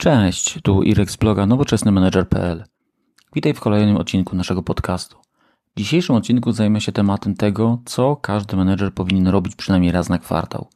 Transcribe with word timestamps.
Cześć, 0.00 0.58
tu 0.62 0.82
Irek 0.82 1.10
z 1.10 1.16
bloga 1.16 1.46
nowoczesnymanager.pl. 1.46 2.64
Witaj 3.34 3.54
w 3.54 3.60
kolejnym 3.60 3.96
odcinku 3.96 4.36
naszego 4.36 4.62
podcastu. 4.62 5.16
W 5.76 5.78
dzisiejszym 5.78 6.16
odcinku 6.16 6.52
zajmę 6.52 6.80
się 6.80 6.92
tematem 6.92 7.34
tego, 7.34 7.78
co 7.84 8.16
każdy 8.16 8.56
menedżer 8.56 8.94
powinien 8.94 9.28
robić 9.28 9.56
przynajmniej 9.56 9.92
raz 9.92 10.08
na 10.08 10.18
kwartał. 10.18 10.68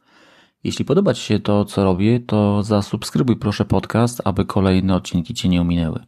Jeśli 0.63 0.85
podoba 0.85 1.13
Ci 1.13 1.21
się 1.21 1.39
to, 1.39 1.65
co 1.65 1.83
robię, 1.83 2.19
to 2.19 2.63
zasubskrybuj 2.63 3.35
proszę 3.35 3.65
podcast, 3.65 4.21
aby 4.25 4.45
kolejne 4.45 4.95
odcinki 4.95 5.33
Cię 5.33 5.49
nie 5.49 5.61
ominęły. 5.61 6.03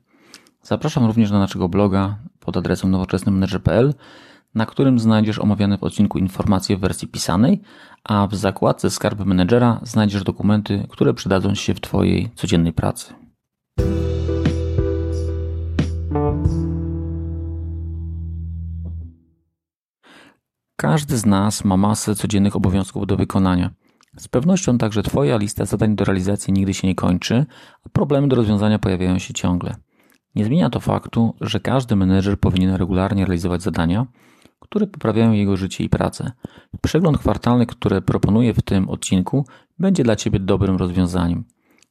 Zapraszam 0.62 1.06
również 1.06 1.32
na 1.32 1.40
naszego 1.40 1.70
bloga 1.70 2.18
pod 2.40 2.58
adresem 2.58 2.92
nowoczesnymanager.pl, 2.92 3.94
na 4.56 4.66
którym 4.66 5.00
znajdziesz 5.00 5.40
omawiane 5.40 5.78
w 5.78 5.84
odcinku 5.84 6.18
informacje 6.18 6.78
w 6.78 6.80
wersji 6.80 7.08
pisanej, 7.08 7.62
a 8.04 8.28
w 8.28 8.36
zakładce 8.36 8.90
Skarb 8.90 9.26
Menedżera 9.26 9.80
znajdziesz 9.84 10.24
dokumenty, 10.24 10.88
które 10.90 11.14
przydadzą 11.14 11.56
się 11.56 11.74
w 11.74 11.82
Twojej 11.82 12.30
codziennej 12.36 12.74
pracy. 12.74 13.14
Każdy 20.76 21.18
z 21.18 21.26
nas 21.26 21.66
ma 21.66 21.78
masę 21.78 22.16
codziennych 22.16 22.56
obowiązków 22.56 23.08
do 23.08 23.18
wykonania. 23.18 23.70
Z 24.18 24.28
pewnością 24.28 24.78
także 24.78 25.04
Twoja 25.04 25.38
lista 25.38 25.66
zadań 25.66 25.96
do 25.96 26.06
realizacji 26.06 26.54
nigdy 26.54 26.74
się 26.74 26.88
nie 26.88 26.96
kończy, 26.96 27.46
a 27.86 27.90
problemy 27.90 28.28
do 28.28 28.36
rozwiązania 28.36 28.80
pojawiają 28.80 29.20
się 29.20 29.34
ciągle. 29.34 29.76
Nie 30.36 30.46
zmienia 30.46 30.70
to 30.70 30.80
faktu, 30.80 31.36
że 31.42 31.60
każdy 31.60 31.96
menedżer 31.96 32.40
powinien 32.40 32.76
regularnie 32.76 33.26
realizować 33.26 33.62
zadania, 33.62 34.06
które 34.66 34.88
poprawiają 34.88 35.32
jego 35.32 35.58
życie 35.58 35.84
i 35.84 35.90
pracę. 35.90 36.32
Przegląd 36.82 37.18
kwartalny, 37.18 37.66
który 37.66 38.02
proponuję 38.02 38.54
w 38.54 38.62
tym 38.62 38.90
odcinku, 38.90 39.46
będzie 39.80 40.04
dla 40.04 40.16
Ciebie 40.16 40.40
dobrym 40.40 40.76
rozwiązaniem. 40.76 41.44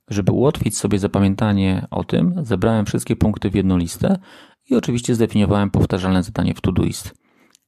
Żeby 0.09 0.33
ułatwić 0.33 0.79
sobie 0.79 0.99
zapamiętanie 0.99 1.87
o 1.91 2.05
tym, 2.05 2.35
zebrałem 2.43 2.87
wszystkie 2.87 3.17
punkty 3.17 3.51
w 3.51 3.55
jedną 3.55 3.77
listę 3.77 4.19
i 4.71 4.75
oczywiście 4.75 5.15
zdefiniowałem 5.15 5.71
powtarzalne 5.71 6.23
zadanie 6.23 6.55
w 6.55 6.61
Todoist. 6.61 7.15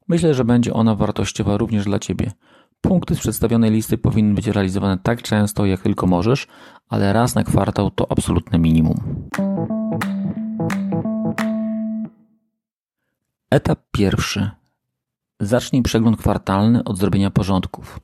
Myślę, 0.09 0.35
że 0.35 0.45
będzie 0.45 0.75
ona 0.75 0.95
wartościowa 0.95 1.57
również 1.57 1.85
dla 1.85 1.99
Ciebie. 1.99 2.33
Punkty 2.81 3.15
z 3.15 3.19
przedstawionej 3.19 3.71
listy 3.71 3.99
powinny 3.99 4.35
być 4.35 4.47
realizowane 4.47 4.99
tak 5.03 5.23
często, 5.23 5.67
jak 5.67 5.81
tylko 5.81 6.07
możesz, 6.07 6.47
ale 6.89 7.13
raz 7.13 7.35
na 7.35 7.45
kwartał 7.45 7.91
to 7.91 8.13
absolutne 8.13 8.59
minimum. 8.59 9.29
Etap 13.51 13.79
pierwszy. 13.93 14.51
Zacznij 15.41 15.83
przegląd 15.83 16.17
kwartalny 16.17 16.85
od 16.85 16.99
zrobienia 16.99 17.31
porządków. 17.31 18.01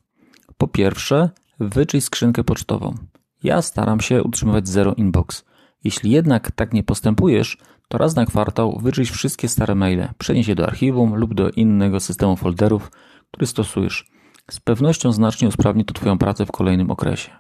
Po 0.59 0.69
pierwsze, 0.69 1.31
wyczyść 1.61 2.07
skrzynkę 2.07 2.45
pocztową. 2.45 2.95
Ja 3.43 3.63
staram 3.63 4.01
się 4.01 4.23
utrzymywać 4.23 4.69
zero 4.69 4.95
inbox. 4.95 5.45
Jeśli 5.85 6.11
jednak 6.11 6.51
tak 6.51 6.75
nie 6.75 6.83
postępujesz, 6.83 7.59
to 7.89 7.99
raz 7.99 8.17
na 8.17 8.27
kwartał 8.27 8.79
wyczyść 8.83 9.11
wszystkie 9.11 9.49
stare 9.49 9.75
maile, 9.75 10.09
przenieś 10.19 10.49
je 10.49 10.55
do 10.55 10.67
archiwum 10.67 11.15
lub 11.15 11.35
do 11.35 11.51
innego 11.51 12.01
systemu 12.01 12.37
folderów, 12.37 12.91
który 13.31 13.47
stosujesz. 13.47 14.11
Z 14.51 14.61
pewnością 14.61 15.13
znacznie 15.13 15.49
usprawni 15.49 15.85
to 15.85 15.95
Twoją 15.95 16.19
pracę 16.19 16.47
w 16.47 16.53
kolejnym 16.53 16.91
okresie. 16.91 17.31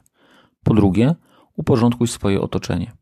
Po 0.65 0.75
drugie, 0.75 1.15
uporządkuj 1.57 2.09
swoje 2.09 2.41
otoczenie. 2.41 2.93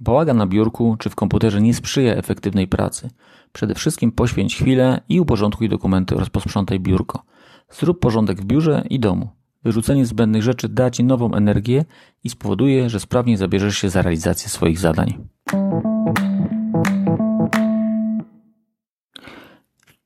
Bałagan 0.00 0.36
na 0.36 0.46
biurku 0.46 0.96
czy 0.98 1.10
w 1.10 1.14
komputerze 1.14 1.60
nie 1.60 1.74
sprzyja 1.74 2.14
efektywnej 2.14 2.68
pracy. 2.68 3.10
Przede 3.56 3.74
wszystkim 3.74 4.12
poświęć 4.12 4.56
chwilę 4.56 5.00
i 5.08 5.20
uporządkuj 5.20 5.68
dokumenty 5.68 6.16
oraz 6.16 6.30
posprzątaj 6.30 6.80
biurko. 6.80 7.22
Zrób 7.70 8.00
porządek 8.00 8.40
w 8.40 8.44
biurze 8.44 8.84
i 8.90 9.00
domu. 9.00 9.28
Wyrzucenie 9.64 10.06
zbędnych 10.06 10.42
rzeczy 10.42 10.68
da 10.68 10.90
Ci 10.90 11.04
nową 11.04 11.34
energię 11.34 11.84
i 12.24 12.30
spowoduje, 12.30 12.90
że 12.90 13.00
sprawnie 13.00 13.38
zabierzesz 13.38 13.78
się 13.78 13.90
za 13.90 14.02
realizację 14.02 14.48
swoich 14.48 14.78
zadań. 14.78 15.28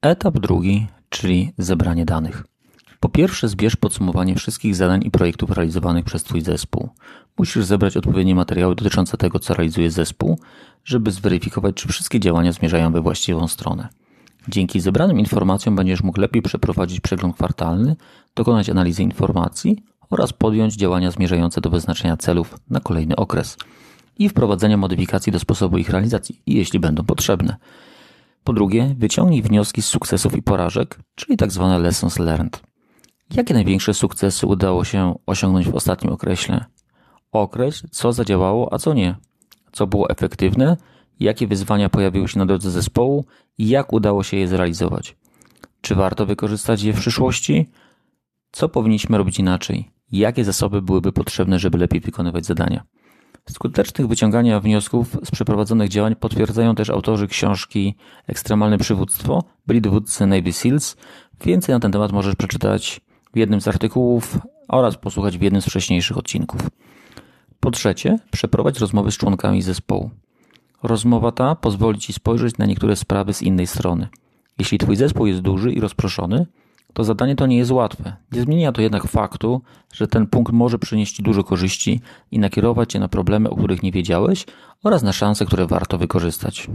Etap 0.02 0.38
drugi, 0.38 0.86
czyli 1.08 1.52
zebranie 1.58 2.04
danych. 2.04 2.49
Po 3.00 3.08
pierwsze, 3.08 3.48
zbierz 3.48 3.76
podsumowanie 3.76 4.34
wszystkich 4.34 4.76
zadań 4.76 5.02
i 5.04 5.10
projektów 5.10 5.50
realizowanych 5.50 6.04
przez 6.04 6.22
Twój 6.22 6.40
zespół. 6.40 6.88
Musisz 7.38 7.64
zebrać 7.64 7.96
odpowiednie 7.96 8.34
materiały 8.34 8.74
dotyczące 8.74 9.16
tego, 9.16 9.38
co 9.38 9.54
realizuje 9.54 9.90
zespół, 9.90 10.38
żeby 10.84 11.12
zweryfikować, 11.12 11.74
czy 11.74 11.88
wszystkie 11.88 12.20
działania 12.20 12.52
zmierzają 12.52 12.92
we 12.92 13.00
właściwą 13.00 13.48
stronę. 13.48 13.88
Dzięki 14.48 14.80
zebranym 14.80 15.18
informacjom 15.18 15.76
będziesz 15.76 16.02
mógł 16.02 16.20
lepiej 16.20 16.42
przeprowadzić 16.42 17.00
przegląd 17.00 17.36
kwartalny, 17.36 17.96
dokonać 18.34 18.68
analizy 18.68 19.02
informacji 19.02 19.84
oraz 20.10 20.32
podjąć 20.32 20.74
działania 20.74 21.10
zmierzające 21.10 21.60
do 21.60 21.70
wyznaczenia 21.70 22.16
celów 22.16 22.58
na 22.70 22.80
kolejny 22.80 23.16
okres 23.16 23.56
i 24.18 24.28
wprowadzenia 24.28 24.76
modyfikacji 24.76 25.32
do 25.32 25.38
sposobu 25.38 25.78
ich 25.78 25.90
realizacji, 25.90 26.42
jeśli 26.46 26.80
będą 26.80 27.04
potrzebne. 27.04 27.56
Po 28.44 28.52
drugie, 28.52 28.94
wyciągnij 28.98 29.42
wnioski 29.42 29.82
z 29.82 29.86
sukcesów 29.86 30.36
i 30.36 30.42
porażek, 30.42 30.98
czyli 31.14 31.36
tzw. 31.36 31.68
Tak 31.72 31.82
lessons 31.82 32.18
learned. 32.18 32.69
Jakie 33.34 33.54
największe 33.54 33.94
sukcesy 33.94 34.46
udało 34.46 34.84
się 34.84 35.18
osiągnąć 35.26 35.68
w 35.68 35.74
ostatnim 35.74 36.12
okresie? 36.12 36.64
Określ, 37.32 37.88
co 37.90 38.12
zadziałało, 38.12 38.72
a 38.72 38.78
co 38.78 38.94
nie. 38.94 39.14
Co 39.72 39.86
było 39.86 40.10
efektywne, 40.10 40.76
jakie 41.20 41.46
wyzwania 41.46 41.88
pojawiły 41.88 42.28
się 42.28 42.38
na 42.38 42.46
drodze 42.46 42.70
zespołu 42.70 43.24
i 43.58 43.68
jak 43.68 43.92
udało 43.92 44.22
się 44.22 44.36
je 44.36 44.48
zrealizować. 44.48 45.16
Czy 45.80 45.94
warto 45.94 46.26
wykorzystać 46.26 46.82
je 46.82 46.92
w 46.92 47.00
przyszłości? 47.00 47.66
Co 48.52 48.68
powinniśmy 48.68 49.18
robić 49.18 49.38
inaczej? 49.38 49.90
Jakie 50.12 50.44
zasoby 50.44 50.82
byłyby 50.82 51.12
potrzebne, 51.12 51.58
żeby 51.58 51.78
lepiej 51.78 52.00
wykonywać 52.00 52.46
zadania? 52.46 52.84
Skutecznych 53.50 54.08
wyciągania 54.08 54.60
wniosków 54.60 55.16
z 55.24 55.30
przeprowadzonych 55.30 55.88
działań 55.88 56.16
potwierdzają 56.16 56.74
też 56.74 56.90
autorzy 56.90 57.28
książki 57.28 57.94
Ekstremalne 58.26 58.78
przywództwo, 58.78 59.44
byli 59.66 59.80
dowódcy 59.80 60.26
Navy 60.26 60.52
SEALs. 60.52 60.96
Więcej 61.44 61.74
na 61.74 61.80
ten 61.80 61.92
temat 61.92 62.12
możesz 62.12 62.34
przeczytać 62.36 63.00
w 63.34 63.38
jednym 63.38 63.60
z 63.60 63.68
artykułów 63.68 64.38
oraz 64.68 64.96
posłuchać 64.96 65.38
w 65.38 65.42
jednym 65.42 65.62
z 65.62 65.66
wcześniejszych 65.66 66.18
odcinków. 66.18 66.60
Po 67.60 67.70
trzecie, 67.70 68.18
przeprowadź 68.30 68.78
rozmowy 68.78 69.10
z 69.10 69.16
członkami 69.16 69.62
zespołu. 69.62 70.10
Rozmowa 70.82 71.32
ta 71.32 71.54
pozwoli 71.54 71.98
Ci 71.98 72.12
spojrzeć 72.12 72.58
na 72.58 72.66
niektóre 72.66 72.96
sprawy 72.96 73.34
z 73.34 73.42
innej 73.42 73.66
strony. 73.66 74.08
Jeśli 74.58 74.78
Twój 74.78 74.96
zespół 74.96 75.26
jest 75.26 75.40
duży 75.40 75.72
i 75.72 75.80
rozproszony, 75.80 76.46
to 76.92 77.04
zadanie 77.04 77.36
to 77.36 77.46
nie 77.46 77.56
jest 77.56 77.70
łatwe. 77.70 78.16
Nie 78.32 78.42
zmienia 78.42 78.72
to 78.72 78.82
jednak 78.82 79.06
faktu, 79.06 79.62
że 79.94 80.08
ten 80.08 80.26
punkt 80.26 80.52
może 80.52 80.78
przynieść 80.78 81.22
dużo 81.22 81.44
korzyści 81.44 82.00
i 82.30 82.38
nakierować 82.38 82.92
Cię 82.92 82.98
na 82.98 83.08
problemy, 83.08 83.50
o 83.50 83.56
których 83.56 83.82
nie 83.82 83.92
wiedziałeś 83.92 84.46
oraz 84.84 85.02
na 85.02 85.12
szanse, 85.12 85.46
które 85.46 85.66
warto 85.66 85.98
wykorzystać. 85.98 86.70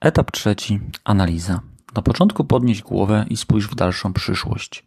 Etap 0.00 0.30
trzeci 0.30 0.80
analiza. 1.04 1.60
Na 1.96 2.02
początku 2.02 2.44
podnieś 2.44 2.82
głowę 2.82 3.26
i 3.30 3.36
spójrz 3.36 3.68
w 3.68 3.74
dalszą 3.74 4.12
przyszłość. 4.12 4.86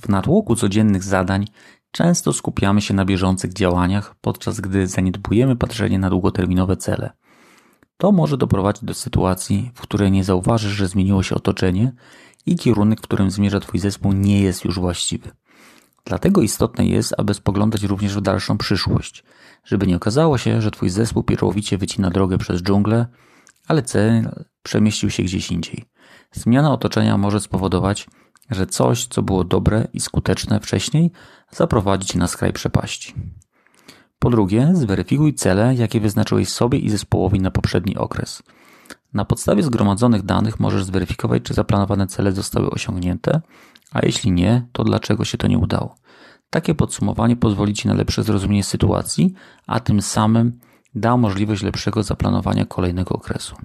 W 0.00 0.08
natłoku 0.08 0.56
codziennych 0.56 1.02
zadań 1.02 1.46
często 1.90 2.32
skupiamy 2.32 2.80
się 2.80 2.94
na 2.94 3.04
bieżących 3.04 3.52
działaniach, 3.52 4.14
podczas 4.20 4.60
gdy 4.60 4.86
zaniedbujemy 4.86 5.56
patrzenie 5.56 5.98
na 5.98 6.10
długoterminowe 6.10 6.76
cele. 6.76 7.10
To 7.96 8.12
może 8.12 8.36
doprowadzić 8.36 8.84
do 8.84 8.94
sytuacji, 8.94 9.70
w 9.74 9.80
której 9.80 10.10
nie 10.10 10.24
zauważysz, 10.24 10.72
że 10.72 10.88
zmieniło 10.88 11.22
się 11.22 11.34
otoczenie 11.34 11.92
i 12.46 12.56
kierunek, 12.56 12.98
w 12.98 13.02
którym 13.02 13.30
zmierza 13.30 13.60
Twój 13.60 13.80
zespół, 13.80 14.12
nie 14.12 14.42
jest 14.42 14.64
już 14.64 14.78
właściwy. 14.78 15.30
Dlatego 16.04 16.42
istotne 16.42 16.86
jest, 16.86 17.14
aby 17.18 17.34
spoglądać 17.34 17.82
również 17.82 18.14
w 18.14 18.20
dalszą 18.20 18.58
przyszłość, 18.58 19.24
żeby 19.64 19.86
nie 19.86 19.96
okazało 19.96 20.38
się, 20.38 20.62
że 20.62 20.70
Twój 20.70 20.90
zespół 20.90 21.22
pierwowicie 21.22 21.78
wycina 21.78 22.10
drogę 22.10 22.38
przez 22.38 22.62
dżunglę, 22.62 23.06
ale 23.68 23.82
cel 23.82 24.30
przemieścił 24.62 25.10
się 25.10 25.22
gdzieś 25.22 25.50
indziej. 25.50 25.84
Zmiana 26.32 26.72
otoczenia 26.72 27.18
może 27.18 27.40
spowodować, 27.40 28.06
że 28.50 28.66
coś, 28.66 29.06
co 29.06 29.22
było 29.22 29.44
dobre 29.44 29.88
i 29.92 30.00
skuteczne 30.00 30.60
wcześniej, 30.60 31.10
zaprowadzi 31.50 32.06
cię 32.06 32.18
na 32.18 32.26
skraj 32.26 32.52
przepaści. 32.52 33.14
Po 34.18 34.30
drugie, 34.30 34.70
zweryfikuj 34.72 35.34
cele, 35.34 35.74
jakie 35.74 36.00
wyznaczyłeś 36.00 36.48
sobie 36.48 36.78
i 36.78 36.90
zespołowi 36.90 37.40
na 37.40 37.50
poprzedni 37.50 37.96
okres. 37.96 38.42
Na 39.14 39.24
podstawie 39.24 39.62
zgromadzonych 39.62 40.22
danych 40.22 40.60
możesz 40.60 40.84
zweryfikować, 40.84 41.42
czy 41.42 41.54
zaplanowane 41.54 42.06
cele 42.06 42.32
zostały 42.32 42.70
osiągnięte, 42.70 43.40
a 43.92 44.06
jeśli 44.06 44.32
nie, 44.32 44.66
to 44.72 44.84
dlaczego 44.84 45.24
się 45.24 45.38
to 45.38 45.46
nie 45.46 45.58
udało. 45.58 45.96
Takie 46.50 46.74
podsumowanie 46.74 47.36
pozwoli 47.36 47.74
Ci 47.74 47.88
na 47.88 47.94
lepsze 47.94 48.22
zrozumienie 48.22 48.64
sytuacji, 48.64 49.34
a 49.66 49.80
tym 49.80 50.02
samym 50.02 50.58
da 50.94 51.16
możliwość 51.16 51.62
lepszego 51.62 52.02
zaplanowania 52.02 52.64
kolejnego 52.64 53.14
okresu. 53.14 53.56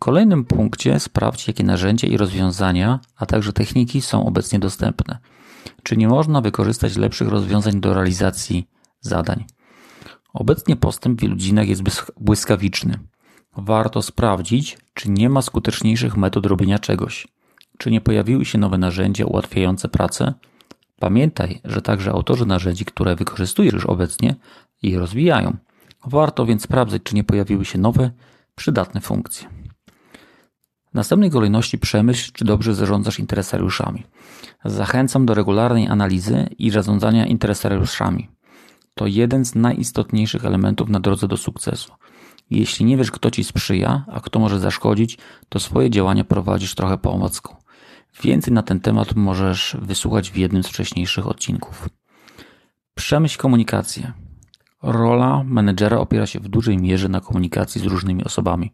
Kolejnym 0.00 0.44
punkcie 0.44 1.00
sprawdź, 1.00 1.48
jakie 1.48 1.64
narzędzia 1.64 2.08
i 2.08 2.16
rozwiązania, 2.16 3.00
a 3.16 3.26
także 3.26 3.52
techniki 3.52 4.00
są 4.00 4.26
obecnie 4.26 4.58
dostępne. 4.58 5.18
Czy 5.82 5.96
nie 5.96 6.08
można 6.08 6.40
wykorzystać 6.40 6.96
lepszych 6.96 7.28
rozwiązań 7.28 7.80
do 7.80 7.94
realizacji 7.94 8.68
zadań? 9.00 9.44
Obecnie 10.32 10.76
postęp 10.76 11.18
w 11.18 11.22
wielu 11.22 11.36
dziedzinach 11.36 11.68
jest 11.68 11.82
błyskawiczny. 12.20 12.98
Warto 13.56 14.02
sprawdzić, 14.02 14.78
czy 14.94 15.10
nie 15.10 15.28
ma 15.28 15.42
skuteczniejszych 15.42 16.16
metod 16.16 16.46
robienia 16.46 16.78
czegoś. 16.78 17.28
Czy 17.78 17.90
nie 17.90 18.00
pojawiły 18.00 18.44
się 18.44 18.58
nowe 18.58 18.78
narzędzia 18.78 19.26
ułatwiające 19.26 19.88
pracę? 19.88 20.34
Pamiętaj, 20.98 21.60
że 21.64 21.82
także 21.82 22.10
autorzy 22.10 22.46
narzędzi, 22.46 22.84
które 22.84 23.16
wykorzystujesz 23.16 23.74
już 23.74 23.86
obecnie, 23.86 24.34
je 24.82 24.98
rozwijają. 24.98 25.56
Warto 26.06 26.46
więc 26.46 26.62
sprawdzać, 26.62 27.02
czy 27.02 27.14
nie 27.14 27.24
pojawiły 27.24 27.64
się 27.64 27.78
nowe, 27.78 28.10
przydatne 28.54 29.00
funkcje. 29.00 29.59
W 30.90 30.94
następnej 30.94 31.30
kolejności 31.30 31.78
przemyśl, 31.78 32.32
czy 32.32 32.44
dobrze 32.44 32.74
zarządzasz 32.74 33.18
interesariuszami. 33.18 34.06
Zachęcam 34.64 35.26
do 35.26 35.34
regularnej 35.34 35.88
analizy 35.88 36.48
i 36.58 36.70
zarządzania 36.70 37.26
interesariuszami. 37.26 38.28
To 38.94 39.06
jeden 39.06 39.44
z 39.44 39.54
najistotniejszych 39.54 40.44
elementów 40.44 40.88
na 40.88 41.00
drodze 41.00 41.28
do 41.28 41.36
sukcesu. 41.36 41.92
Jeśli 42.50 42.84
nie 42.86 42.96
wiesz, 42.96 43.10
kto 43.10 43.30
ci 43.30 43.44
sprzyja, 43.44 44.04
a 44.12 44.20
kto 44.20 44.38
może 44.38 44.58
zaszkodzić, 44.58 45.18
to 45.48 45.60
swoje 45.60 45.90
działania 45.90 46.24
prowadzisz 46.24 46.74
trochę 46.74 46.98
po. 46.98 47.30
Więcej 48.22 48.54
na 48.54 48.62
ten 48.62 48.80
temat 48.80 49.16
możesz 49.16 49.76
wysłuchać 49.82 50.30
w 50.30 50.36
jednym 50.36 50.62
z 50.62 50.68
wcześniejszych 50.68 51.26
odcinków. 51.26 51.88
Przemyśl 52.94 53.38
komunikację. 53.38 54.12
Rola 54.82 55.42
menedżera 55.44 55.98
opiera 55.98 56.26
się 56.26 56.40
w 56.40 56.48
dużej 56.48 56.78
mierze 56.78 57.08
na 57.08 57.20
komunikacji 57.20 57.80
z 57.80 57.84
różnymi 57.84 58.24
osobami. 58.24 58.72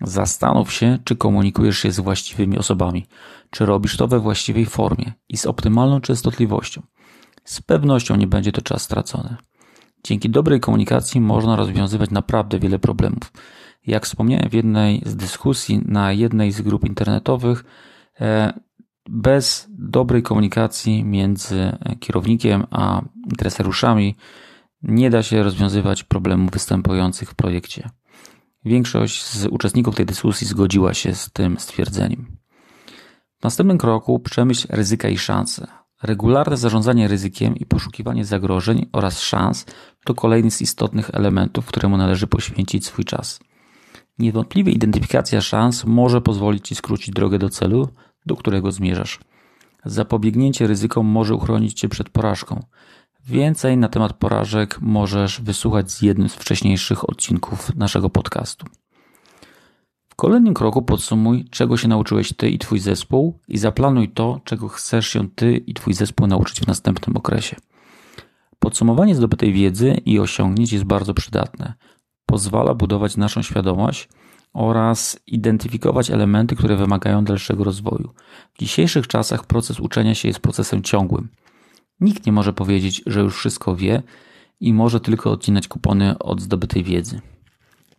Zastanów 0.00 0.72
się, 0.72 0.98
czy 1.04 1.16
komunikujesz 1.16 1.78
się 1.78 1.92
z 1.92 2.00
właściwymi 2.00 2.58
osobami, 2.58 3.06
czy 3.50 3.66
robisz 3.66 3.96
to 3.96 4.08
we 4.08 4.20
właściwej 4.20 4.66
formie 4.66 5.12
i 5.28 5.36
z 5.36 5.46
optymalną 5.46 6.00
częstotliwością. 6.00 6.82
Z 7.44 7.62
pewnością 7.62 8.16
nie 8.16 8.26
będzie 8.26 8.52
to 8.52 8.62
czas 8.62 8.82
stracony. 8.82 9.36
Dzięki 10.04 10.30
dobrej 10.30 10.60
komunikacji 10.60 11.20
można 11.20 11.56
rozwiązywać 11.56 12.10
naprawdę 12.10 12.58
wiele 12.58 12.78
problemów. 12.78 13.32
Jak 13.86 14.04
wspomniałem 14.04 14.50
w 14.50 14.54
jednej 14.54 15.02
z 15.06 15.16
dyskusji 15.16 15.82
na 15.84 16.12
jednej 16.12 16.52
z 16.52 16.60
grup 16.60 16.86
internetowych, 16.86 17.64
e, 18.20 18.52
bez 19.08 19.66
dobrej 19.70 20.22
komunikacji 20.22 21.04
między 21.04 21.76
kierownikiem 22.00 22.66
a 22.70 23.02
interesariuszami 23.30 24.16
nie 24.82 25.10
da 25.10 25.22
się 25.22 25.42
rozwiązywać 25.42 26.04
problemów 26.04 26.50
występujących 26.50 27.30
w 27.30 27.34
projekcie. 27.34 27.90
Większość 28.66 29.24
z 29.24 29.46
uczestników 29.46 29.96
tej 29.96 30.06
dyskusji 30.06 30.46
zgodziła 30.46 30.94
się 30.94 31.14
z 31.14 31.30
tym 31.30 31.58
stwierdzeniem. 31.58 32.36
W 33.40 33.44
następnym 33.44 33.78
kroku 33.78 34.18
przemyśl 34.18 34.66
ryzyka 34.70 35.08
i 35.08 35.18
szanse. 35.18 35.66
Regularne 36.02 36.56
zarządzanie 36.56 37.08
ryzykiem 37.08 37.56
i 37.56 37.66
poszukiwanie 37.66 38.24
zagrożeń 38.24 38.86
oraz 38.92 39.20
szans 39.20 39.66
to 40.04 40.14
kolejny 40.14 40.50
z 40.50 40.62
istotnych 40.62 41.10
elementów, 41.12 41.66
któremu 41.66 41.96
należy 41.96 42.26
poświęcić 42.26 42.86
swój 42.86 43.04
czas. 43.04 43.40
Niewątpliwie 44.18 44.72
identyfikacja 44.72 45.40
szans 45.40 45.84
może 45.84 46.20
pozwolić 46.20 46.68
Ci 46.68 46.74
skrócić 46.74 47.14
drogę 47.14 47.38
do 47.38 47.48
celu, 47.48 47.88
do 48.26 48.36
którego 48.36 48.72
zmierzasz. 48.72 49.20
Zapobiegnięcie 49.84 50.66
ryzykom 50.66 51.06
może 51.06 51.34
uchronić 51.34 51.80
Cię 51.80 51.88
przed 51.88 52.08
porażką. 52.08 52.62
Więcej 53.28 53.76
na 53.76 53.88
temat 53.88 54.12
porażek 54.12 54.78
możesz 54.80 55.40
wysłuchać 55.40 55.90
z 55.90 56.02
jednym 56.02 56.28
z 56.28 56.34
wcześniejszych 56.34 57.10
odcinków 57.10 57.76
naszego 57.76 58.10
podcastu. 58.10 58.66
W 60.08 60.14
kolejnym 60.14 60.54
kroku 60.54 60.82
podsumuj, 60.82 61.44
czego 61.50 61.76
się 61.76 61.88
nauczyłeś 61.88 62.32
Ty 62.36 62.50
i 62.50 62.58
Twój 62.58 62.78
zespół 62.78 63.38
i 63.48 63.58
zaplanuj 63.58 64.08
to, 64.08 64.40
czego 64.44 64.68
chcesz 64.68 65.08
się 65.08 65.28
Ty 65.30 65.56
i 65.56 65.74
Twój 65.74 65.94
zespół 65.94 66.26
nauczyć 66.26 66.60
w 66.60 66.66
następnym 66.66 67.16
okresie. 67.16 67.56
Podsumowanie 68.58 69.14
zdobytej 69.14 69.52
wiedzy 69.52 70.00
i 70.04 70.18
osiągnięć 70.18 70.72
jest 70.72 70.84
bardzo 70.84 71.14
przydatne. 71.14 71.74
Pozwala 72.26 72.74
budować 72.74 73.16
naszą 73.16 73.42
świadomość 73.42 74.08
oraz 74.52 75.20
identyfikować 75.26 76.10
elementy, 76.10 76.56
które 76.56 76.76
wymagają 76.76 77.24
dalszego 77.24 77.64
rozwoju. 77.64 78.14
W 78.54 78.58
dzisiejszych 78.58 79.06
czasach 79.06 79.46
proces 79.46 79.80
uczenia 79.80 80.14
się 80.14 80.28
jest 80.28 80.40
procesem 80.40 80.82
ciągłym. 80.82 81.28
Nikt 82.00 82.26
nie 82.26 82.32
może 82.32 82.52
powiedzieć, 82.52 83.02
że 83.06 83.20
już 83.20 83.36
wszystko 83.36 83.76
wie 83.76 84.02
i 84.60 84.74
może 84.74 85.00
tylko 85.00 85.30
odcinać 85.30 85.68
kupony 85.68 86.18
od 86.18 86.40
zdobytej 86.40 86.84
wiedzy. 86.84 87.20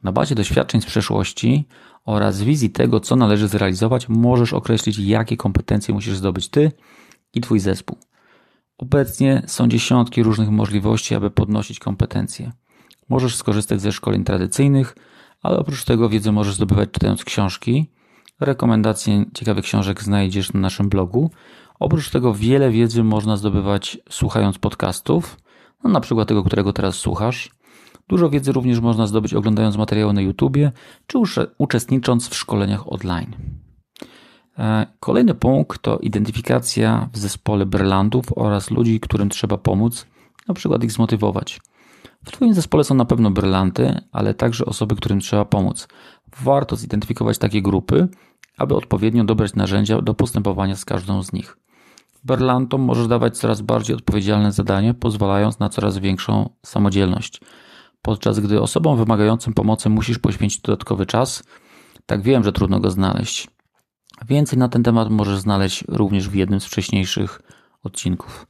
Na 0.04 0.12
bazie 0.12 0.36
doświadczeń 0.36 0.82
z 0.82 0.86
przeszłości 0.86 1.68
oraz 2.06 2.42
wizji 2.42 2.70
tego, 2.70 3.00
co 3.00 3.16
należy 3.16 3.48
zrealizować, 3.48 4.10
możesz 4.10 4.54
określić, 4.54 4.98
jakie 4.98 5.38
kompetencje 5.38 5.94
musisz 5.94 6.18
zdobyć 6.18 6.50
ty 6.50 6.72
i 7.34 7.42
twój 7.42 7.60
zespół. 7.60 7.98
Obecnie 8.78 9.44
są 9.48 9.68
dziesiątki 9.68 10.24
różnych 10.24 10.50
możliwości, 10.50 11.16
aby 11.16 11.30
podnosić 11.30 11.80
kompetencje. 11.80 12.52
Możesz 13.10 13.36
skorzystać 13.36 13.82
ze 13.82 13.92
szkoleń 13.92 14.24
tradycyjnych, 14.24 14.96
ale 15.42 15.60
oprócz 15.60 15.84
tego 15.84 16.10
wiedzę 16.10 16.32
możesz 16.32 16.56
zdobywać 16.56 16.90
czytając 16.92 17.24
książki. 17.24 17.92
Rekomendacje 18.40 19.26
ciekawych 19.34 19.66
książek 19.66 20.04
znajdziesz 20.04 20.54
na 20.54 20.60
naszym 20.60 20.90
blogu. 20.90 21.32
Oprócz 21.80 22.10
tego 22.10 22.34
wiele 22.34 22.72
wiedzy 22.72 23.04
można 23.04 23.38
zdobywać 23.38 23.98
słuchając 24.10 24.58
podcastów, 24.58 25.38
no 25.84 25.90
na 25.90 26.00
przykład 26.00 26.28
tego, 26.28 26.44
którego 26.44 26.74
teraz 26.74 26.96
słuchasz. 26.96 27.52
Dużo 28.08 28.30
wiedzy 28.30 28.52
również 28.52 28.80
można 28.80 29.08
zdobyć 29.08 29.34
oglądając 29.34 29.78
materiały 29.78 30.14
na 30.14 30.22
YouTubie 30.22 30.72
czy 31.08 31.18
uczestnicząc 31.58 32.30
w 32.30 32.36
szkoleniach 32.36 32.94
online. 32.94 33.36
E, 34.60 34.88
kolejny 35.00 35.34
punkt 35.34 35.82
to 35.82 35.98
identyfikacja 35.98 37.10
w 37.14 37.18
zespole 37.18 37.66
Berlandów 37.66 38.26
oraz 38.36 38.72
ludzi, 38.72 39.00
którym 39.00 39.30
trzeba 39.30 39.58
pomóc, 39.58 40.08
na 40.48 40.54
przykład 40.54 40.84
ich 40.84 40.92
zmotywować. 40.92 41.60
W 42.26 42.32
Twoim 42.32 42.54
zespole 42.54 42.84
są 42.84 42.96
na 42.96 43.06
pewno 43.06 43.32
brylanty, 43.32 44.02
ale 44.12 44.34
także 44.34 44.66
osoby, 44.66 44.96
którym 44.96 45.20
trzeba 45.20 45.46
pomóc. 45.46 45.88
Warto 46.42 46.76
zidentyfikować 46.76 47.38
takie 47.38 47.62
grupy, 47.62 48.08
aby 48.58 48.76
odpowiednio 48.76 49.24
dobrać 49.24 49.56
narzędzia 49.56 50.02
do 50.02 50.14
postępowania 50.14 50.76
z 50.76 50.86
każdą 50.86 51.24
z 51.24 51.34
nich. 51.34 51.58
Berlantom 52.28 52.82
możesz 52.82 53.08
dawać 53.08 53.38
coraz 53.38 53.62
bardziej 53.62 53.96
odpowiedzialne 53.96 54.52
zadanie, 54.52 54.94
pozwalając 54.94 55.60
na 55.60 55.70
coraz 55.70 55.98
większą 55.98 56.50
samodzielność. 56.66 57.42
Podczas 58.02 58.40
gdy 58.40 58.62
osobom 58.62 58.98
wymagającym 58.98 59.54
pomocy 59.54 59.90
musisz 59.90 60.20
poświęcić 60.20 60.62
dodatkowy 60.62 61.06
czas, 61.06 61.44
tak 62.06 62.22
wiem, 62.22 62.44
że 62.44 62.52
trudno 62.52 62.80
go 62.80 62.92
znaleźć. 62.92 63.48
Więcej 64.28 64.60
na 64.60 64.70
ten 64.70 64.84
temat 64.84 65.10
możesz 65.10 65.40
znaleźć 65.40 65.84
również 65.88 66.30
w 66.30 66.36
jednym 66.36 66.60
z 66.60 66.66
wcześniejszych 66.66 67.42
odcinków. 67.84 68.48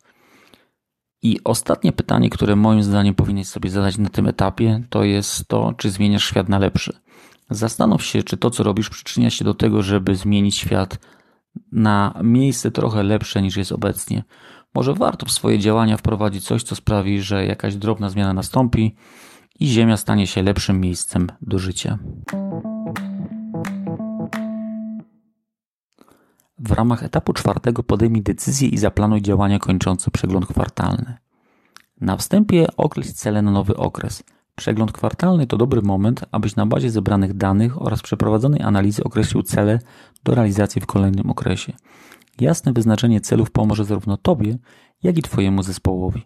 I 1.22 1.40
ostatnie 1.44 1.92
pytanie, 1.92 2.30
które 2.30 2.56
moim 2.56 2.84
zdaniem 2.84 3.16
powinieneś 3.16 3.48
sobie 3.48 3.70
zadać 3.70 3.98
na 3.98 4.10
tym 4.10 4.28
etapie, 4.28 4.84
to 4.90 5.04
jest 5.04 5.48
to, 5.48 5.74
czy 5.78 5.90
zmieniasz 5.90 6.26
świat 6.26 6.50
na 6.50 6.60
lepszy. 6.60 6.94
Zastanów 7.50 8.04
się, 8.04 8.24
czy 8.24 8.38
to, 8.38 8.50
co 8.50 8.64
robisz, 8.64 8.90
przyczynia 8.90 9.30
się 9.30 9.46
do 9.46 9.54
tego, 9.54 9.84
żeby 9.84 10.16
zmienić 10.16 10.56
świat 10.56 11.00
na 11.72 12.20
miejsce 12.24 12.72
trochę 12.72 13.04
lepsze 13.04 13.42
niż 13.42 13.58
jest 13.58 13.72
obecnie. 13.72 14.24
Może 14.76 14.94
warto 14.94 15.26
w 15.26 15.32
swoje 15.32 15.60
działania 15.60 15.98
wprowadzić 15.98 16.44
coś, 16.44 16.64
co 16.64 16.76
sprawi, 16.76 17.22
że 17.22 17.46
jakaś 17.46 17.76
drobna 17.76 18.10
zmiana 18.10 18.34
nastąpi 18.34 18.96
i 19.60 19.68
Ziemia 19.68 19.98
stanie 19.98 20.28
się 20.28 20.44
lepszym 20.44 20.80
miejscem 20.82 21.28
do 21.42 21.60
życia. 21.60 21.98
W 26.60 26.72
ramach 26.72 27.04
etapu 27.04 27.34
czwartego 27.34 27.84
podejmij 27.84 28.22
decyzję 28.22 28.68
i 28.70 28.78
zaplanuj 28.78 29.22
działania 29.22 29.60
kończące 29.60 30.12
przegląd 30.12 30.46
kwartalny. 30.46 31.18
Na 32.02 32.18
wstępie 32.18 32.68
określ 32.78 33.14
cele 33.14 33.42
na 33.42 33.52
nowy 33.52 33.78
okres. 33.78 34.24
Przegląd 34.58 34.92
kwartalny 34.92 35.48
to 35.48 35.58
dobry 35.58 35.82
moment, 35.82 36.26
abyś 36.32 36.56
na 36.56 36.66
bazie 36.66 36.90
zebranych 36.92 37.34
danych 37.34 37.82
oraz 37.82 38.02
przeprowadzonej 38.02 38.62
analizy 38.62 39.04
określił 39.04 39.44
cele 39.44 39.80
do 40.24 40.36
realizacji 40.36 40.82
w 40.82 40.86
kolejnym 40.86 41.30
okresie. 41.30 41.74
Jasne 42.40 42.74
wyznaczenie 42.74 43.22
celów 43.22 43.52
pomoże 43.52 43.86
zarówno 43.86 44.18
Tobie, 44.18 44.58
jak 45.04 45.18
i 45.18 45.22
Twojemu 45.22 45.64
zespołowi. 45.64 46.24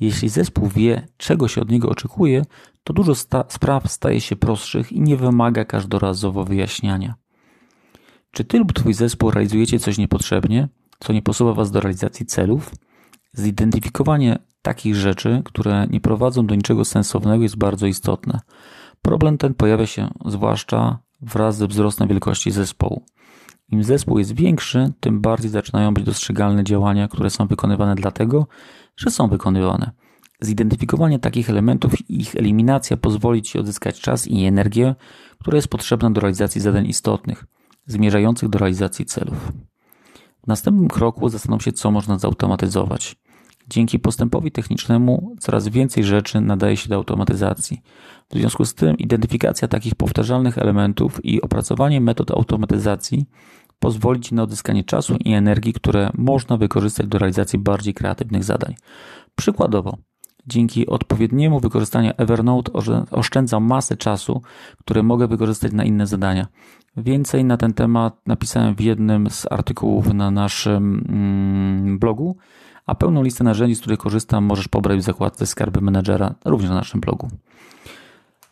Jeśli 0.00 0.28
zespół 0.28 0.68
wie, 0.68 1.08
czego 1.16 1.48
się 1.48 1.60
od 1.60 1.70
niego 1.70 1.88
oczekuje, 1.88 2.44
to 2.84 2.92
dużo 2.92 3.14
sta 3.14 3.44
spraw 3.48 3.92
staje 3.92 4.20
się 4.20 4.36
prostszych 4.36 4.92
i 4.92 5.00
nie 5.00 5.16
wymaga 5.16 5.64
każdorazowo 5.64 6.44
wyjaśniania. 6.44 7.14
Czy 8.30 8.44
ty 8.44 8.58
lub 8.58 8.72
twój 8.72 8.94
zespół 8.94 9.30
realizujecie 9.30 9.78
coś 9.78 9.98
niepotrzebnie, 9.98 10.68
co 10.98 11.12
nie 11.12 11.22
posuwa 11.22 11.52
was 11.52 11.70
do 11.70 11.80
realizacji 11.80 12.26
celów? 12.26 12.70
Zidentyfikowanie 13.32 14.38
takich 14.62 14.96
rzeczy, 14.96 15.42
które 15.44 15.86
nie 15.90 16.00
prowadzą 16.00 16.46
do 16.46 16.54
niczego 16.54 16.84
sensownego, 16.84 17.42
jest 17.42 17.56
bardzo 17.56 17.86
istotne. 17.86 18.40
Problem 19.02 19.38
ten 19.38 19.54
pojawia 19.54 19.86
się 19.86 20.10
zwłaszcza 20.26 20.98
wraz 21.20 21.56
ze 21.56 21.66
wzrostem 21.66 22.08
wielkości 22.08 22.50
zespołu. 22.50 23.04
Im 23.68 23.84
zespół 23.84 24.18
jest 24.18 24.34
większy, 24.34 24.92
tym 25.00 25.20
bardziej 25.20 25.50
zaczynają 25.50 25.94
być 25.94 26.04
dostrzegalne 26.04 26.64
działania, 26.64 27.08
które 27.08 27.30
są 27.30 27.46
wykonywane 27.46 27.94
dlatego, 27.94 28.46
że 28.96 29.10
są 29.10 29.28
wykonywane. 29.28 29.90
Zidentyfikowanie 30.40 31.18
takich 31.18 31.50
elementów 31.50 32.10
i 32.10 32.20
ich 32.20 32.36
eliminacja 32.36 32.96
pozwoli 32.96 33.42
Ci 33.42 33.58
odzyskać 33.58 34.00
czas 34.00 34.26
i 34.26 34.44
energię, 34.44 34.94
która 35.38 35.56
jest 35.56 35.68
potrzebna 35.68 36.10
do 36.10 36.20
realizacji 36.20 36.60
zadań 36.60 36.86
istotnych 36.86 37.44
zmierzających 37.86 38.48
do 38.48 38.58
realizacji 38.58 39.04
celów. 39.04 39.52
W 40.44 40.46
następnym 40.46 40.88
kroku 40.88 41.28
zastanów 41.28 41.62
się, 41.62 41.72
co 41.72 41.90
można 41.90 42.18
zautomatyzować. 42.18 43.16
Dzięki 43.68 43.98
postępowi 43.98 44.52
technicznemu 44.52 45.36
coraz 45.40 45.68
więcej 45.68 46.04
rzeczy 46.04 46.40
nadaje 46.40 46.76
się 46.76 46.88
do 46.88 46.94
automatyzacji. 46.94 47.82
W 48.30 48.34
związku 48.34 48.64
z 48.64 48.74
tym 48.74 48.96
identyfikacja 48.96 49.68
takich 49.68 49.94
powtarzalnych 49.94 50.58
elementów 50.58 51.24
i 51.24 51.42
opracowanie 51.42 52.00
metod 52.00 52.30
automatyzacji 52.30 53.26
pozwoli 53.78 54.20
Ci 54.20 54.34
na 54.34 54.42
odzyskanie 54.42 54.84
czasu 54.84 55.16
i 55.24 55.32
energii, 55.32 55.72
które 55.72 56.10
można 56.14 56.56
wykorzystać 56.56 57.06
do 57.06 57.18
realizacji 57.18 57.58
bardziej 57.58 57.94
kreatywnych 57.94 58.44
zadań. 58.44 58.74
Przykładowo, 59.36 59.98
dzięki 60.46 60.86
odpowiedniemu 60.86 61.60
wykorzystaniu 61.60 62.12
Evernote 62.16 62.72
oszczędzam 63.10 63.64
masę 63.64 63.96
czasu, 63.96 64.42
który 64.78 65.02
mogę 65.02 65.26
wykorzystać 65.26 65.72
na 65.72 65.84
inne 65.84 66.06
zadania. 66.06 66.46
Więcej 66.96 67.44
na 67.44 67.56
ten 67.56 67.74
temat 67.74 68.26
napisałem 68.26 68.74
w 68.74 68.80
jednym 68.80 69.30
z 69.30 69.46
artykułów 69.52 70.14
na 70.14 70.30
naszym 70.30 71.06
mm, 71.08 71.98
blogu, 71.98 72.36
a 72.86 72.94
pełną 72.94 73.22
listę 73.22 73.44
narzędzi, 73.44 73.74
z 73.74 73.80
których 73.80 73.98
korzystam, 73.98 74.44
możesz 74.44 74.68
pobrać 74.68 74.98
w 74.98 75.02
zakładce 75.02 75.46
Skarby 75.46 75.80
Menedżera, 75.80 76.34
również 76.44 76.70
na 76.70 76.76
naszym 76.76 77.00
blogu. 77.00 77.28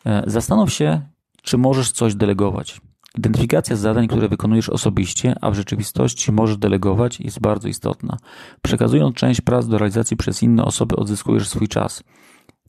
E, 0.05 0.23
zastanów 0.27 0.73
się, 0.73 1.01
czy 1.41 1.57
możesz 1.57 1.91
coś 1.91 2.15
delegować. 2.15 2.81
Identyfikacja 3.17 3.75
zadań, 3.75 4.07
które 4.07 4.27
wykonujesz 4.27 4.69
osobiście, 4.69 5.35
a 5.41 5.51
w 5.51 5.55
rzeczywistości 5.55 6.31
możesz 6.31 6.57
delegować, 6.57 7.19
jest 7.19 7.39
bardzo 7.39 7.67
istotna. 7.67 8.17
Przekazując 8.61 9.15
część 9.15 9.41
prac 9.41 9.67
do 9.67 9.77
realizacji 9.77 10.17
przez 10.17 10.43
inne 10.43 10.65
osoby, 10.65 10.95
odzyskujesz 10.95 11.49
swój 11.49 11.67
czas. 11.67 12.03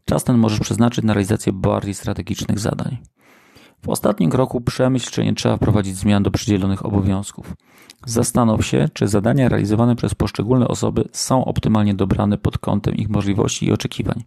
Czas 0.05 0.25
ten 0.25 0.39
możesz 0.39 0.61
przeznaczyć 0.61 1.05
na 1.05 1.13
realizację 1.13 1.53
bardziej 1.53 1.95
strategicznych 1.95 2.59
zadań. 2.59 2.99
W 3.83 3.89
ostatnim 3.89 4.31
kroku 4.31 4.61
przemyśl, 4.61 5.11
czy 5.11 5.25
nie 5.25 5.35
trzeba 5.35 5.57
wprowadzić 5.57 5.97
zmian 5.97 6.23
do 6.23 6.31
przydzielonych 6.31 6.87
obowiązków. 6.87 7.55
Zastanów 8.07 8.67
się, 8.67 8.89
czy 8.93 9.09
zadania 9.09 9.49
realizowane 9.49 9.97
przez 9.97 10.15
poszczególne 10.15 10.69
osoby 10.69 11.09
są 11.13 11.45
optymalnie 11.45 11.95
dobrane 11.95 12.39
pod 12.39 12.59
kątem 12.59 12.95
ich 12.95 13.09
możliwości 13.09 13.67
i 13.67 13.73
oczekiwań. 13.73 14.25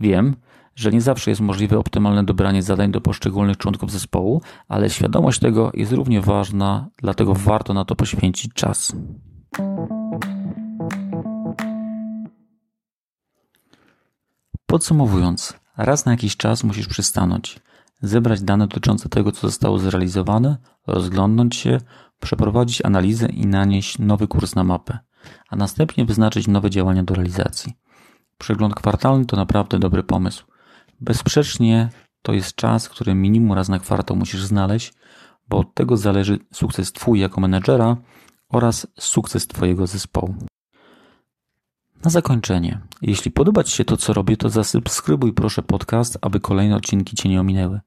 Wiem, 0.00 0.36
że 0.78 0.90
nie 0.90 1.00
zawsze 1.00 1.30
jest 1.30 1.40
możliwe 1.40 1.78
optymalne 1.78 2.24
dobranie 2.24 2.62
zadań 2.62 2.90
do 2.90 3.00
poszczególnych 3.00 3.56
członków 3.56 3.92
zespołu, 3.92 4.42
ale 4.68 4.90
świadomość 4.90 5.40
tego 5.40 5.70
jest 5.74 5.92
równie 5.92 6.20
ważna, 6.20 6.88
dlatego 6.96 7.34
warto 7.34 7.74
na 7.74 7.84
to 7.84 7.96
poświęcić 7.96 8.52
czas. 8.54 8.92
Podsumowując, 14.66 15.54
raz 15.76 16.06
na 16.06 16.12
jakiś 16.12 16.36
czas 16.36 16.64
musisz 16.64 16.88
przystanąć, 16.88 17.60
zebrać 18.02 18.42
dane 18.42 18.66
dotyczące 18.66 19.08
tego, 19.08 19.32
co 19.32 19.40
zostało 19.40 19.78
zrealizowane, 19.78 20.56
rozglądnąć 20.86 21.56
się, 21.56 21.80
przeprowadzić 22.20 22.84
analizę 22.84 23.28
i 23.28 23.46
nanieść 23.46 23.98
nowy 23.98 24.28
kurs 24.28 24.54
na 24.54 24.64
mapę, 24.64 24.98
a 25.50 25.56
następnie 25.56 26.04
wyznaczyć 26.04 26.48
nowe 26.48 26.70
działania 26.70 27.02
do 27.02 27.14
realizacji. 27.14 27.72
Przegląd 28.38 28.74
kwartalny 28.74 29.26
to 29.26 29.36
naprawdę 29.36 29.78
dobry 29.78 30.02
pomysł. 30.02 30.44
Bezsprzecznie 31.00 31.88
to 32.22 32.32
jest 32.32 32.54
czas, 32.54 32.88
który 32.88 33.14
minimum 33.14 33.52
raz 33.52 33.68
na 33.68 33.78
kwartał 33.78 34.16
musisz 34.16 34.42
znaleźć, 34.42 34.92
bo 35.48 35.58
od 35.58 35.74
tego 35.74 35.96
zależy 35.96 36.38
sukces 36.52 36.92
Twój 36.92 37.20
jako 37.20 37.40
menedżera 37.40 37.96
oraz 38.48 38.86
sukces 38.98 39.46
Twojego 39.46 39.86
zespołu. 39.86 40.34
Na 42.04 42.10
zakończenie, 42.10 42.80
jeśli 43.02 43.30
podoba 43.30 43.64
Ci 43.64 43.76
się 43.76 43.84
to, 43.84 43.96
co 43.96 44.12
robię, 44.12 44.36
to 44.36 44.48
zasubskrybuj 44.48 45.32
proszę 45.32 45.62
podcast, 45.62 46.18
aby 46.20 46.40
kolejne 46.40 46.76
odcinki 46.76 47.16
Cię 47.16 47.28
nie 47.28 47.40
ominęły. 47.40 47.80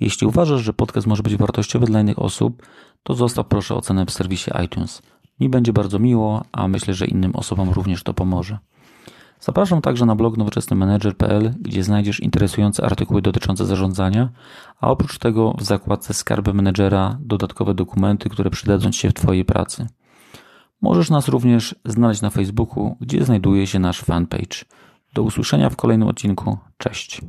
Jeśli 0.00 0.26
uważasz, 0.26 0.60
że 0.60 0.72
podcast 0.72 1.06
może 1.06 1.22
być 1.22 1.36
wartościowy 1.36 1.86
dla 1.86 2.00
innych 2.00 2.18
osób, 2.18 2.66
to 3.02 3.14
zostaw 3.14 3.46
proszę 3.46 3.74
ocenę 3.74 4.06
w 4.06 4.10
serwisie 4.10 4.50
iTunes. 4.64 5.02
Mi 5.40 5.48
będzie 5.48 5.72
bardzo 5.72 5.98
miło, 5.98 6.44
a 6.52 6.68
myślę, 6.68 6.94
że 6.94 7.06
innym 7.06 7.36
osobom 7.36 7.70
również 7.70 8.02
to 8.02 8.14
pomoże. 8.14 8.58
Zapraszam 9.40 9.80
także 9.80 10.06
na 10.06 10.16
blog 10.16 10.36
nowoczesnymanager.pl, 10.36 11.54
gdzie 11.60 11.84
znajdziesz 11.84 12.20
interesujące 12.20 12.84
artykuły 12.84 13.22
dotyczące 13.22 13.66
zarządzania, 13.66 14.28
a 14.80 14.90
oprócz 14.90 15.18
tego 15.18 15.54
w 15.58 15.62
zakładce 15.62 16.14
Skarby 16.14 16.54
Menedżera 16.54 17.18
dodatkowe 17.20 17.74
dokumenty, 17.74 18.28
które 18.28 18.50
przydadzą 18.50 18.90
Ci 18.90 19.00
się 19.00 19.10
w 19.10 19.14
Twojej 19.14 19.44
pracy. 19.44 19.86
Możesz 20.82 21.10
nas 21.10 21.28
również 21.28 21.74
znaleźć 21.84 22.22
na 22.22 22.30
Facebooku, 22.30 22.96
gdzie 23.00 23.24
znajduje 23.24 23.66
się 23.66 23.78
nasz 23.78 24.00
fanpage. 24.00 24.64
Do 25.14 25.22
usłyszenia 25.22 25.70
w 25.70 25.76
kolejnym 25.76 26.08
odcinku. 26.08 26.58
Cześć. 26.78 27.20